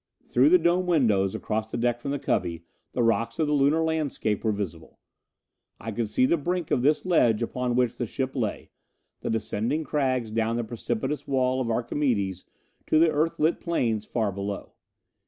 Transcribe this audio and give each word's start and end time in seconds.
Through 0.25 0.49
the 0.49 0.57
dome 0.57 0.87
windows 0.87 1.35
across 1.35 1.69
the 1.69 1.77
deck 1.77 1.99
from 1.99 2.09
the 2.09 2.17
cubby 2.17 2.65
the 2.93 3.03
rocks 3.03 3.37
of 3.37 3.45
the 3.45 3.53
Lunar 3.53 3.83
landscape 3.83 4.43
were 4.43 4.51
visible. 4.51 4.97
I 5.79 5.91
could 5.91 6.09
see 6.09 6.25
the 6.25 6.37
brink 6.37 6.71
of 6.71 6.81
this 6.81 7.05
ledge 7.05 7.43
upon 7.43 7.75
which 7.75 7.99
the 7.99 8.07
ship 8.07 8.35
lay, 8.35 8.71
the 9.19 9.29
descending 9.29 9.83
crags 9.83 10.31
down 10.31 10.55
the 10.55 10.63
precipitous 10.63 11.27
wall 11.27 11.61
of 11.61 11.69
Archimedes 11.69 12.45
to 12.87 12.97
the 12.97 13.09
Earthlit 13.11 13.59
plains 13.59 14.03
far 14.07 14.31
below. 14.31 14.73